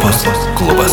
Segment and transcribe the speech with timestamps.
[0.00, 0.92] Europos klubas.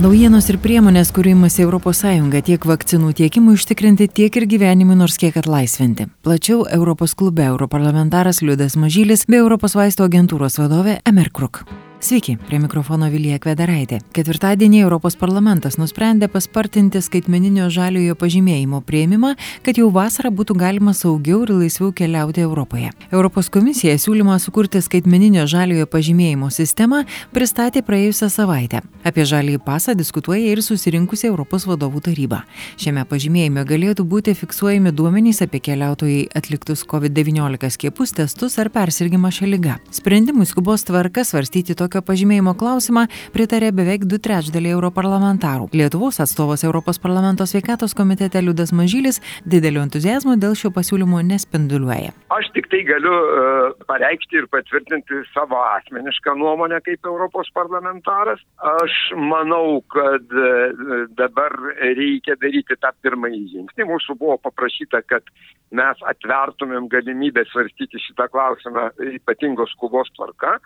[0.00, 2.00] Naujienos ir priemonės, kurių imasi ES
[2.46, 6.08] tiek vakcinų tiekimui užtikrinti, tiek ir gyvenimui nors kiek atlaisvinti.
[6.24, 11.66] Plačiau Europos klube europarlamentaras Liudas Mažylis bei Europos vaisto agentūros vadovė Emer Kruk.
[12.02, 14.00] Sveiki, prie mikrofono Vilija Kvedaraitė.
[14.10, 21.44] Ketvirtadienį Europos parlamentas nusprendė paspartinti skaitmeninio žaliojo pažymėjimo prieimimą, kad jau vasarą būtų galima saugiau
[21.44, 22.90] ir laisviau keliauti Europoje.
[23.12, 28.82] Europos komisija siūlymą sukurti skaitmeninio žaliojo pažymėjimo sistemą pristatė praėjusią savaitę.
[29.06, 32.42] Apie žalį pasą diskutuoja ir susirinkusi Europos vadovų taryba.
[32.82, 39.54] Šiame pažymėjime galėtų būti fiksuojami duomenys apie keliautojai atliktus COVID-19 skiepus, testus ar persirgymą šią
[39.54, 39.78] lygą.
[39.94, 45.68] Sprendimui skubos tvarka svarstyti tokį tokio pažymėjimo klausimą pritarė beveik du trečdaliai europarlamentarų.
[45.76, 52.14] Lietuvos atstovas Europos parlamento sveikatos komitete Liudas Mažylis didelio entuzijazmo dėl šio pasiūlymo nespinduliuoja.
[52.32, 58.40] Aš tik tai galiu uh, pareikšti ir patvirtinti savo asmenišką nuomonę kaip Europos parlamentaras.
[58.56, 63.90] Aš manau, kad uh, dabar reikia daryti tą pirmąjį žingsnį.
[63.92, 65.28] Mūsų buvo paprašyta, kad
[65.76, 68.88] mes atvertumėm galimybę svarstyti šitą klausimą
[69.18, 70.56] ypatingos skubos tvarka.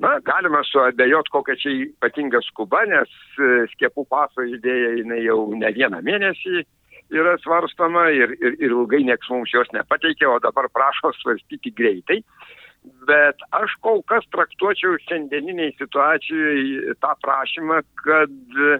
[0.00, 5.72] Na, galima suabejot, kokia čia ypatinga skuba, nes e, skiepų paso idėja jinai jau ne
[5.76, 6.64] vieną mėnesį
[7.10, 12.20] yra svarstama ir, ir, ir ilgai nieks mums jos nepateikė, o dabar prašo svarstyti greitai.
[13.08, 18.78] Bet aš kol kas traktuočiau šiandieniniai situacijai tą prašymą, kad e,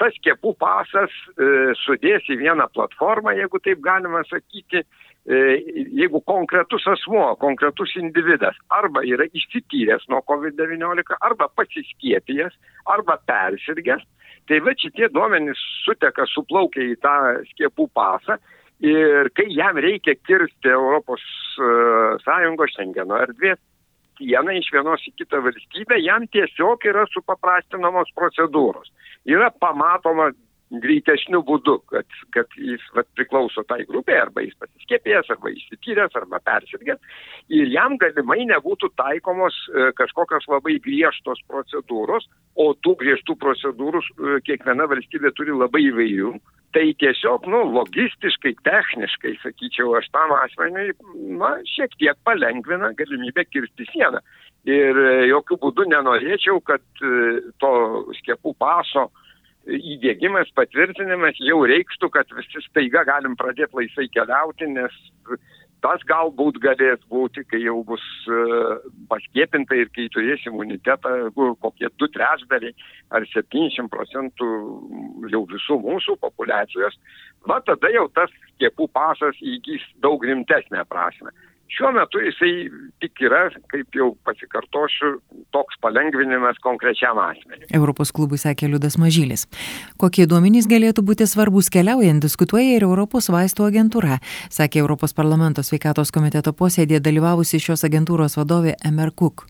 [0.00, 6.86] tas skiepų pasas e, sudės į vieną platformą, jeigu taip galima sakyti, E, jeigu konkretus
[6.88, 14.02] asmuo, konkretus individas arba yra išsityręs nuo COVID-19, arba pasiskiepijęs, arba persirgęs,
[14.48, 17.16] tai va šitie duomenys suteka, suplaukia į tą
[17.52, 18.38] skiepų pasą
[18.80, 21.20] ir kai jam reikia kirsti Europos
[21.60, 21.68] e,
[22.24, 23.60] Sąjungos Šengeno erdvės
[24.20, 28.90] sieną iš vienos į kitą valstybę, jam tiesiog yra supaprastinamos procedūros.
[29.28, 30.30] Yra pamatoma
[30.70, 36.38] greitesniu būdu, kad, kad jis vat, priklauso tai grupiai, arba jis pasiskėpėjęs, arba įsityręs, arba
[36.46, 37.00] persirgęs,
[37.50, 44.36] ir jam galimai nebūtų taikomos e, kažkokios labai griežtos procedūros, o tų griežtų procedūrų e,
[44.46, 46.34] kiekviena valstybė turi labai įvairių.
[46.70, 50.92] Tai tiesiog, nu, logistiškai, techniškai, sakyčiau, aš tam asmeniui,
[51.40, 54.22] na, šiek tiek palengvina galimybę kirsti sieną.
[54.70, 56.84] Ir e, jokių būdų nenorėčiau, kad
[57.58, 57.72] to
[58.20, 59.19] skiepų paso uh,
[59.68, 64.94] įdėgymas, patvirtinimas jau reikštų, kad visi staiga galim pradėti laisvai keliauti, nes
[65.84, 68.40] tas galbūt galės būti, kai jau bus e,
[69.08, 71.30] paskiepinta ir kai turės imunitetą,
[71.64, 72.74] kokie du trečdaliai
[73.16, 74.50] ar 70 procentų
[75.32, 76.98] jau visų mūsų populacijos,
[77.48, 81.32] va tada jau tas skiepų pasas įgys daug rimtesnę prasme.
[81.70, 82.52] Šiuo metu jisai
[83.02, 85.20] tik yra, kaip jau pasikartosiu,
[85.54, 87.68] toks palengvinimas konkrečiam asmeniui.
[87.78, 89.46] Europos klubui sakė Liudas Mažylis.
[90.00, 94.18] Kokie duomenys galėtų būti svarbus keliaujant, diskutuoja ir Europos vaistų agentūra,
[94.50, 99.46] sakė Europos parlamento sveikatos komiteto posėdėje dalyvavusi šios agentūros vadovė Emer Cook.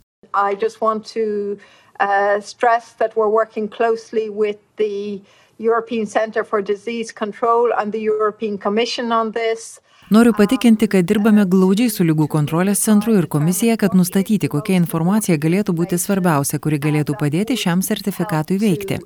[2.00, 5.20] Uh, stress that we're working closely with the
[5.58, 9.80] European Centre for Disease Control and the European Commission on this.
[10.10, 15.36] Noriu patikinti, kad dirbame glaudžiai su lygų kontrolės centru ir komisija, kad nustatyti, kokia informacija
[15.38, 18.98] galėtų būti svarbiausia, kuri galėtų padėti šiam sertifikatui veikti.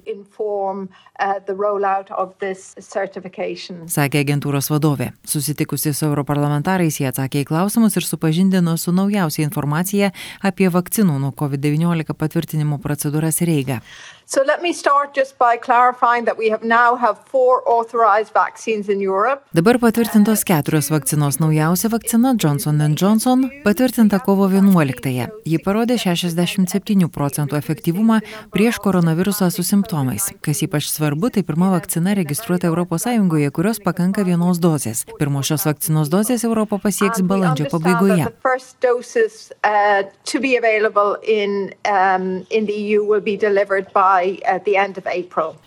[3.92, 5.10] Sakė agentūros vadovė.
[5.28, 10.10] Susitikusi su europarlamentarais, jie atsakė į klausimus ir supažindino su naujausia informacija
[10.40, 13.80] apie vakcinų nuo COVID-19 patvirtinimo procedūras ir eigą.
[14.26, 18.88] So let me start just by clarifying that we have now have four authorized vaccines
[18.88, 19.44] in Europe.
[19.52, 21.40] Dabar patvirtintos keturios vakcinos.
[21.40, 25.26] Naujausia vakcina Johnson Johnson patvirtinta kovo 11-ąją.
[25.44, 28.20] Ji parodė 67 procentų efektyvumą
[28.50, 30.30] prieš koronavirusą su simptomais.
[30.40, 35.04] Kas ypač svarbu, tai pirma vakcina registruota ES, kurios pakanka vienos dozės.
[35.18, 38.24] Pirmosios vakcinos dozės Europą pasieks balandžio pabaigoje.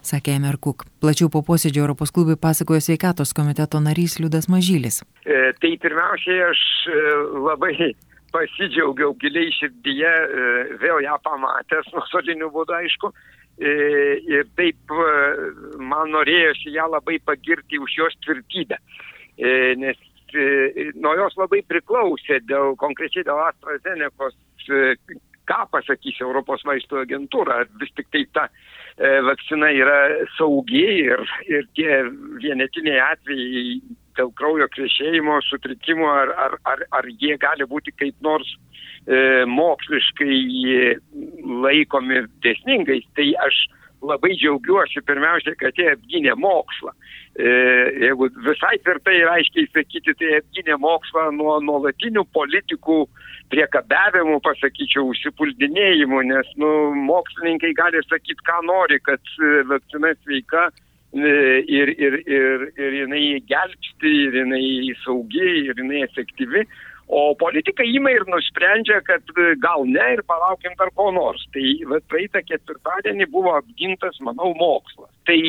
[0.05, 0.85] Sakė Emer Cook.
[1.03, 5.01] Plačiau po posėdžio Europos klubui pasakojo sveikatos komiteto narys Liudas Mažylis.
[5.25, 6.61] E, tai pirmiausiai aš
[6.91, 6.99] e,
[7.47, 7.73] labai
[8.35, 10.53] pasidžiaugiau giliai širdyje, e,
[10.83, 13.13] vėl ją pamatęs, nuotoliniu būdu aišku.
[13.57, 13.69] E,
[14.29, 15.05] ir taip e,
[15.81, 18.77] man norėjosi ją labai pagirti už jos tvirtybę.
[19.37, 19.97] E, nes
[20.99, 24.35] nuo jos labai priklausė dėl konkrečiai dėl AstraZenecos
[25.47, 29.99] ką pasakys Europos vaistų agentūra, ar vis tik tai ta e, vakcina yra
[30.37, 32.03] saugi ir, ir tie
[32.43, 33.79] vienetiniai atvejai
[34.17, 38.49] dėl kraujo krešėjimo, sutrikimo, ar, ar, ar, ar jie gali būti kaip nors
[39.05, 40.37] e, moksliškai
[41.65, 43.65] laikomi dėsningais, tai aš
[44.05, 46.93] labai džiaugiuosi pirmiausia, kad jie apgynė mokslą.
[47.37, 47.53] E,
[48.03, 52.99] jeigu visai tvirtai ir aiškiai sakyti, tai apgynė mokslą nuo nuolatinių politikų
[53.53, 56.71] priekabiavimų, pasakyčiau, užsipuldinėjimų, nes nu,
[57.07, 61.31] mokslininkai gali sakyti, ką nori, kad e, vakcina sveika e,
[61.63, 64.67] ir, ir, ir, ir jinai gelbsti, ir jinai
[65.05, 66.65] saugi, ir jinai efektyvi.
[67.07, 71.45] O politikai ima ir nusprendžia, kad e, gal ne ir palaukim dar ko nors.
[71.55, 75.11] Tai va, praeitą ketvirtadienį buvo apgintas, manau, mokslas.
[75.29, 75.39] Tai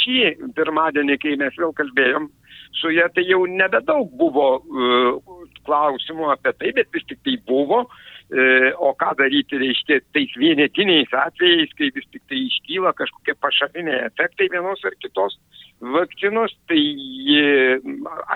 [0.00, 2.30] šį pirmadienį, kai mes vėl kalbėjom
[2.78, 7.84] su ją, tai jau nebedaug buvo uh, klausimų apie tai, bet vis tik tai buvo.
[8.30, 14.04] Uh, o ką daryti, reiškia, tais vienetiniais atvejais, kai vis tik tai iškyla kažkokie pašaliniai
[14.06, 15.34] efektai vienos ar kitos
[15.80, 16.82] vakcinos, tai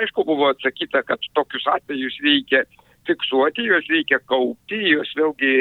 [0.01, 2.65] aišku buvo atsakyta, kad tokius atvejus reikia
[3.07, 5.53] fiksuoti, juos reikia kaupti, juos vėlgi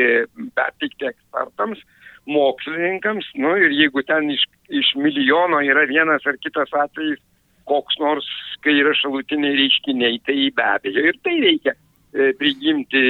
[0.58, 1.84] perteikti ekspertams,
[2.26, 7.20] mokslininkams, nu ir jeigu ten iš, iš milijono yra vienas ar kitas atvejis,
[7.70, 8.28] koks nors,
[8.66, 13.04] kai yra šalutiniai reiškiniai, tai be abejo ir tai reikia e, prigimti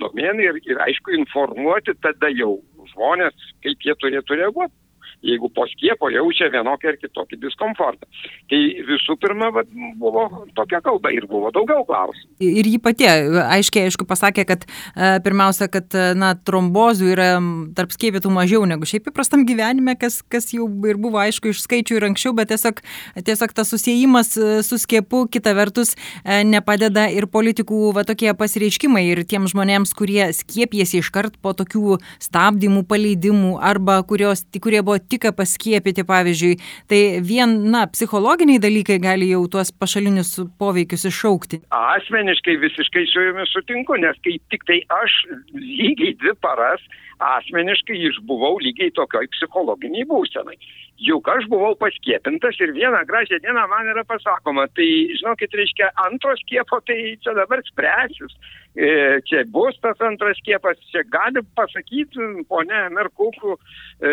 [0.00, 2.56] domenį ir, ir aišku informuoti tada jau
[2.92, 4.74] žmonės, kaip jie turėtų reaguoti
[5.22, 8.06] jeigu po skiepo jaučia vienokį ar kitokį diskomfortą.
[8.50, 9.64] Tai visų pirma, va,
[9.98, 10.26] buvo
[10.56, 12.30] tokia kalba ir buvo daugiau klausimų.
[12.44, 17.28] Ir ji pati aiškiai, aišku, pasakė, kad e, pirmiausia, kad e, na, trombozių yra
[17.76, 21.98] tarp skiepytų mažiau negu šiaip įprastam gyvenime, kas, kas jau ir buvo aišku iš skaičių
[21.98, 22.82] ir anksčiau, bet tiesiog,
[23.26, 29.24] tiesiog tas susijimas e, su skiepu kita vertus nepadeda ir politikų va, tokie pasireiškimai ir
[29.28, 36.04] tiem žmonėms, kurie skiepėsi iškart po tokių stabdymų, paleidimų arba kurios, kurie buvo tik paskiepyti,
[36.08, 36.58] pavyzdžiui,
[36.90, 41.62] tai vien, na, psichologiniai dalykai gali jau tuos pašalinius poveikius iššaukti.
[41.74, 45.20] Asmeniškai visiškai su jumis sutinku, nes kai tik tai aš
[45.56, 46.84] lygiai dvi paras
[47.18, 50.56] asmeniškai išbuvau lygiai tokioj psichologiniai būsenai.
[51.02, 54.88] Juk aš buvau paskiepintas ir vieną gražią dieną man yra pasakoma, tai
[55.18, 58.34] žinokit, reiškia, antros skiepo, tai čia dabar spręsis.
[58.76, 64.12] E, čia bus tas antras skiepas, čia gali pasakyti, ponė Merkukų, e,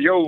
[0.00, 0.20] jau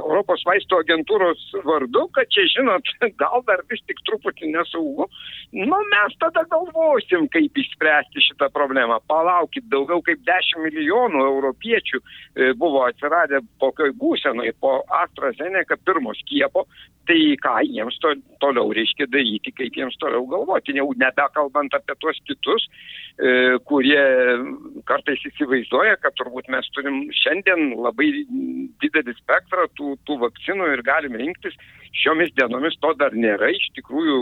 [0.00, 2.88] Europos vaisto agentūros vardu, kad čia, žinot,
[3.22, 5.06] gal dar vis tik truputį nesaugu.
[5.52, 8.98] Nu, mes tada galvosim, kaip išspręsti šitą problemą.
[9.12, 16.64] Palaukit, daugiau kaip 10 milijonų europiečių e, buvo atsiradę tokioj būsenai po AstraZeneca pirmo skiepo,
[17.06, 22.18] tai ką jiems to, toliau reiškia daryti, kaip jiems toliau galvoti, jau nebekalbant apie tuos
[22.28, 22.66] kitus,
[23.68, 24.00] kurie
[24.88, 28.08] kartais įsivaizduoja, kad turbūt mes turim šiandien labai
[28.82, 31.56] didelį spektrą tų, tų vakcinų ir galim rinktis.
[32.02, 34.16] Šiomis dienomis to dar nėra, iš tikrųjų,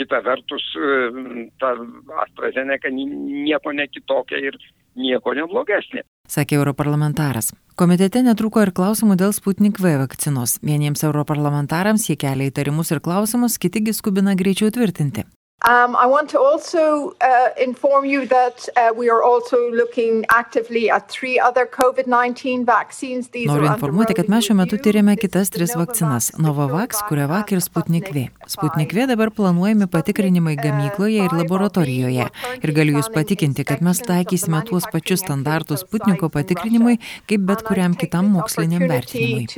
[0.00, 1.76] kita vertus, e, ta
[2.24, 4.58] AstraZeneca nieko nekitokia ir
[4.98, 7.52] nieko neblogesnė sakė europarlamentaras.
[7.78, 10.58] Komitete netruko ir klausimų dėl Sputnik V vakcinos.
[10.64, 15.26] Vieniems europarlamentarams jie kelia įtarimus ir klausimus, kitigi skubina greičiau tvirtinti.
[15.64, 20.90] Um, I want to also uh, inform you that uh, we are also looking actively
[20.90, 23.28] at three other COVID-19 vaccines.
[23.30, 28.12] These Noriu informuoti, kad mes šiuo metu tyrėme kitas tris vakcinas- Novavax, Kurevak ir Sputnik
[28.12, 28.28] V.
[28.46, 32.28] Sputnik V dabar planuojami patikrinimai gamykloje ir laboratorijoje.
[32.60, 37.96] Ir galiu Jūs patikinti, kad mes taikysime tuos pačius standartus Sputniko patikrinimui, kaip bet kuriam
[37.96, 39.48] kitam moksliniam vertinimui.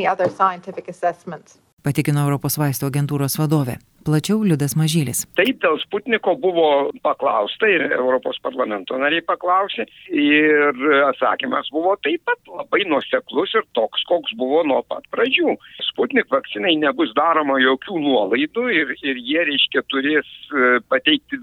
[0.00, 1.58] Any other scientific assessments.
[1.80, 3.78] Patikino Europos vaisto agentūros vadovė.
[4.04, 5.22] Plačiau Liudas Mažylis.
[5.36, 6.66] Taip, dėl Sputniko buvo
[7.04, 10.76] paklausta ir Europos parlamento nariai paklausė ir
[11.08, 15.56] atsakymas buvo taip pat labai nuoseklus ir toks, koks buvo nuo pat pradžių.
[15.88, 21.40] Sputnik vakcinai nebus daroma jokių nuolaidų ir, ir jie, reiškia, turės e, pateikti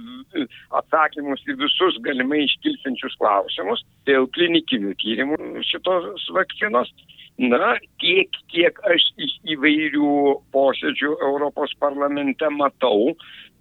[0.81, 6.93] atsakymus į visus galimai iškilsiančius klausimus dėl klinikinių tyrimų šitos vakcinos.
[7.37, 10.13] Na, tiek, kiek aš iš įvairių
[10.55, 13.13] posėdžių Europos parlamente matau,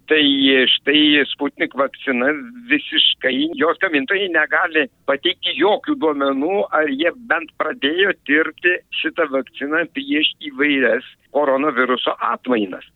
[0.09, 0.23] tai
[0.71, 2.31] štai Sputnik vakcina
[2.71, 10.31] visiškai, jos gamintojai negali pateikti jokių duomenų, ar jie bent pradėjo tirti šitą vakciną prieš
[10.49, 11.05] įvairias
[11.37, 12.87] koronaviruso atmainas.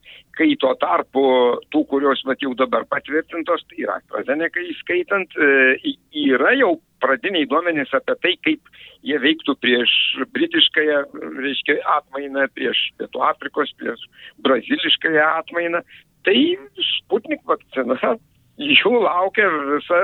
[0.42, 1.24] Kai tuo tarpu
[1.70, 6.72] tų, kurios mat jau dabar patvirtintos, tai yra AstraZeneca įskaitant, e, yra jau
[7.04, 8.72] pradiniai duomenys apie tai, kaip
[9.06, 9.94] jie veiktų prieš
[10.34, 11.04] britiškąją,
[11.46, 14.02] reiškia, atmainą, prieš Pietų Afrikos, prieš
[14.42, 15.86] braziliškąją atmainą.
[16.26, 16.58] tai
[16.90, 17.98] Sputnik vakcina
[18.62, 20.00] jų laukia visa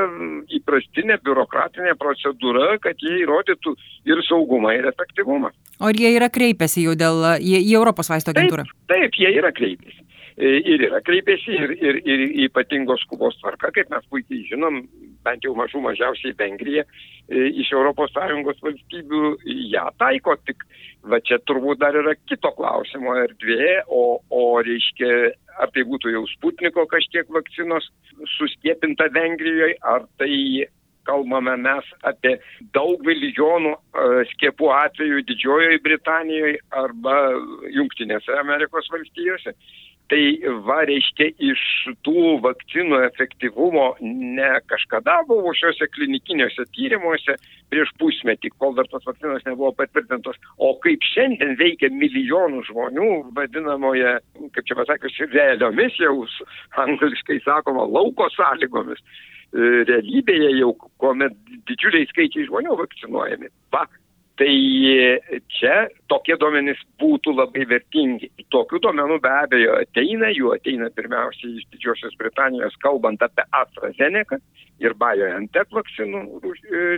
[0.58, 3.74] įprastinė biurokratinė procedūra, kad jie įrodytų
[4.10, 5.52] ir saugumą, ir efektyvumą.
[5.82, 8.66] O jie yra kreipęsi jau dėl į, į Europos vaisto agentūrą?
[8.66, 9.97] Taip, taip, jie yra kreipęsi.
[10.38, 14.84] E, ir yra kreipėsi ir, ir, ir ypatingos skubos tvarka, kaip mes puikiai žinom,
[15.26, 19.24] bent jau mažų mažiausiai Vengrija e, iš ES valstybių
[19.74, 20.62] ją taiko, tik
[21.10, 26.24] va čia turbūt dar yra kito klausimo erdvė, o, o reiškia, ar tai būtų jau
[26.36, 27.90] Sputniko kažkiek vakcinos
[28.38, 30.68] suskiepinta Vengrijoje, ar tai
[31.08, 32.36] kalbame mes apie
[32.76, 37.16] daug milijonų uh, skiepų atvejų Didžiojoje Britanijoje arba
[37.74, 39.56] Junktinėse Amerikos valstijose.
[40.08, 40.20] Tai
[40.64, 41.62] va, reiškia, iš
[42.08, 47.36] tų vakcinų efektyvumo ne kažkada buvusiuose klinikiniuose tyrimuose
[47.68, 54.16] prieš pusmetį, kol dar tos vakcinos nebuvo patvirtintos, o kaip šiandien veikia milijonų žmonių, vadinamoje,
[54.56, 56.22] kaip čia pasakius, realiomis jau
[56.86, 60.72] angliškai sakoma, lauko sąlygomis e, realybėje jau,
[61.04, 61.36] kuomet
[61.68, 63.52] didžiuliai skaičiai žmonių vakcinuojami.
[63.76, 63.84] Va,
[64.38, 64.54] Tai
[65.50, 65.76] čia
[66.12, 68.30] tokie duomenys būtų labai vertingi.
[68.54, 74.38] Tokių duomenų be abejo ateina, jų ateina pirmiausiai iš Didžiosios Britanijos, kalbant apie AstraZeneca
[74.78, 76.22] ir BioNTech vakcinų,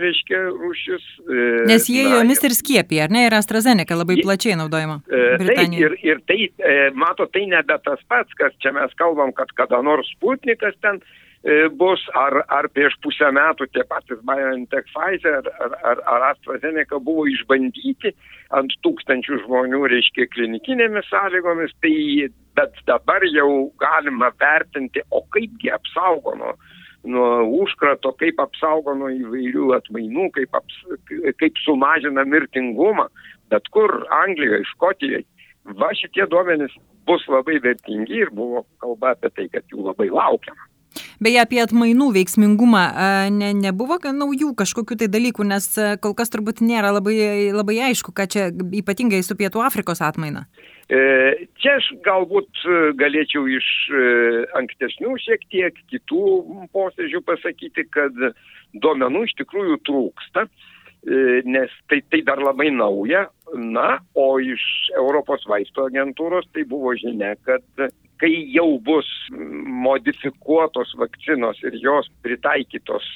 [0.04, 1.06] reiškia, rūšis.
[1.24, 5.00] E, Nes jie na, jomis ir skiepija, ar ne, ir AstraZeneca labai plačiai naudojama.
[5.08, 9.56] Taip, ir, ir tai, e, mato, tai nebe tas pats, kas čia mes kalbam, kad
[9.56, 11.29] kada nors Sputnikas ten E,
[11.72, 17.24] bus, ar, ar prieš pusę metų tie patys BioNTech Pfizer ar, ar, ar AstraZeneca buvo
[17.32, 18.12] išbandyti
[18.52, 22.28] ant tūkstančių žmonių, reiškia, klinikinėmis sąlygomis, tai
[22.58, 26.52] bet dabar jau galima vertinti, o kaipgi apsaugo nuo,
[27.08, 27.30] nuo
[27.62, 30.82] užkrato, kaip apsaugo nuo įvairių atmainų, kaip, aps,
[31.40, 33.08] kaip sumažina mirtingumą,
[33.48, 35.24] bet kur Anglijoje, Škotijoje.
[35.80, 36.72] Va šitie duomenys
[37.08, 40.68] bus labai vertingi ir buvo kalba apie tai, kad jų labai laukiama.
[41.20, 42.82] Beje, apie atmainų veiksmingumą
[43.36, 45.66] ne, nebuvo naujų kažkokių tai dalykų, nes
[46.00, 48.46] kol kas turbūt nėra labai, labai aišku, ką čia
[48.80, 50.46] ypatingai su Pietų Afrikos atmaina.
[50.90, 54.00] E, čia aš galbūt e, galėčiau iš e,
[54.58, 56.24] ankstesnių šiek tiek kitų
[56.74, 58.16] posėdžių pasakyti, kad
[58.74, 60.48] duomenų iš tikrųjų trūksta
[61.48, 63.22] nes tai, tai dar labai nauja.
[63.56, 64.60] Na, o iš
[65.00, 67.64] Europos vaisto agentūros tai buvo žinia, kad
[68.20, 69.08] kai jau bus
[69.84, 73.06] modifikuotos vakcinos ir jos pritaikytos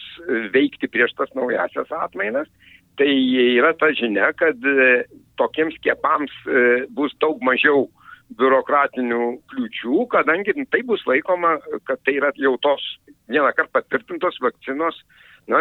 [0.55, 2.49] veikti prieš tas naujasias atmainas,
[2.99, 3.11] tai
[3.59, 5.05] yra ta žinia, kad e,
[5.41, 7.89] tokiems skiepams e, bus daug mažiau
[8.39, 9.21] biurokratinių
[9.53, 11.59] kliučių, kadangi tai bus laikoma,
[11.89, 12.83] kad tai yra jau tos
[13.29, 14.97] vieną kartą patvirtintos vakcinos,
[15.51, 15.61] na,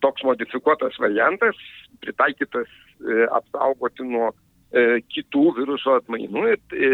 [0.00, 1.58] toks modifikuotas variantas,
[2.00, 4.30] pritaikytas e, apsaugoti nuo
[4.70, 6.90] kitų viruso atmainų ir e,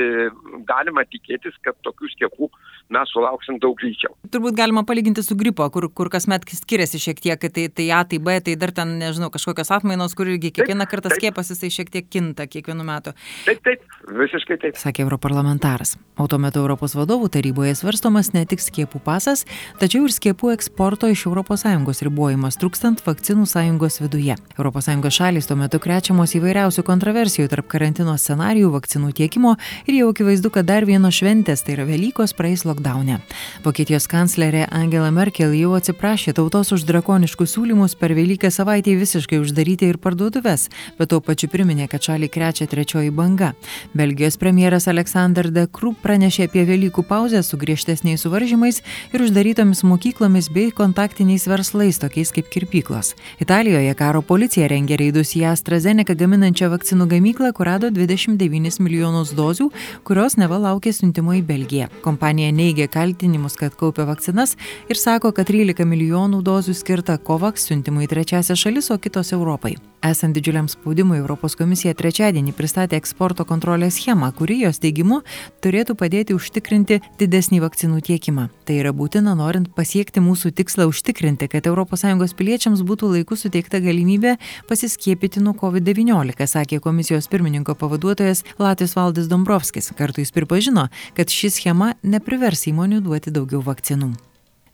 [0.69, 2.49] galima tikėtis, kad tokių skiepų
[2.95, 4.15] mes sulauksim daug greičiau.
[4.33, 8.21] Turbūt galima palyginti su gripo, kur, kur kasmet skiriasi šiek tiek, tai, tai A, tai
[8.23, 11.21] B, tai dar ten, nežinau, kažkokios atmainos, kur irgi kiekvieną taip, kartą taip.
[11.21, 13.13] skiepas jisai šiek tiek kinta kiekvienu metu.
[13.45, 13.85] Taip, taip,
[14.23, 14.81] visiškai taip.
[14.81, 15.97] Sakė europarlamentaras.
[16.17, 19.45] O tuo metu Europos vadovų taryboje svarstomas ne tik skiepų pasas,
[19.83, 24.37] tačiau ir skiepų eksporto iš ES ribojimas trūkstant vakcinų sąjungos viduje.
[24.57, 29.57] ES šalis tuo metu krečiamos įvairiausių kontroversijų tarp karantino scenarijų, vakcinų tiekimo
[29.87, 33.21] ir jau akivaizdu, kad dar vienos šventės, tai yra Velykos, praeis lockdowne.
[33.65, 39.91] Vokietijos kanclerė Angela Merkel jau atsiprašė tautos už drakoniškus siūlymus per Velyką savaitę visiškai uždaryti
[39.91, 40.69] ir parduotuves,
[40.99, 43.53] bet tuo pačiu priminė, kad šalį krečia trečioji banga.
[43.97, 48.83] Belgijos premjeras Aleksandr De Krup pranešė apie Velykų pauzę su griežtesniais suvaržymais
[49.13, 53.15] ir uždarytomis mokyklomis bei kontaktiniais verslais, tokiais kaip kirpyklos.
[53.41, 59.71] Italijoje karo policija rengia reidus į AstraZeneca gaminančią vakcinų gamyklą, kur rado 29 milijonus dozių,
[60.05, 61.89] kurios neva laukia siuntimo į Belgiją.
[62.05, 64.59] Kompanija neigia kaltinimus, kad kaupia vakcinas
[64.93, 69.79] ir sako, kad 13 milijonų dozių skirta COVAX siuntimui į trečiasią šalis, o kitos Europai.
[70.05, 75.23] Esant didžiuliam spaudimui, Europos komisija trečiadienį pristatė eksporto kontrolės schemą, kuri jos teigimu
[75.65, 78.47] turėtų padėti užtikrinti didesnį vakcinų tiekimą.
[78.69, 84.37] Tai yra būtina norint pasiekti mūsų tikslą užtikrinti, kad ES piliečiams būtų laiku suteikta galimybė
[84.69, 89.93] pasiskiepyti nuo COVID-19, sakė komisijos pirmininkas pirmininko pavaduotojas Latvijos Valdis Dombrovskis.
[89.99, 94.11] Kartu jis pripažino, kad ši schema neprivers įmonių duoti daugiau vakcinų.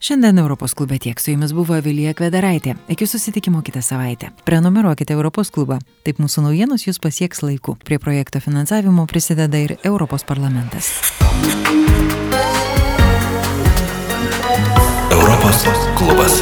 [0.01, 2.75] Šiandien Europos klube tiek su jumis buvo Vilija Kvedaraitė.
[2.89, 4.33] Iki susitikimo kitą savaitę.
[4.45, 5.79] Prenumeruokite Europos klubą.
[6.03, 7.77] Taip mūsų naujienos jūs pasieks laiku.
[7.85, 10.91] Prie projekto finansavimo prisideda ir Europos parlamentas.
[15.13, 15.67] Europos
[16.01, 16.41] klubas.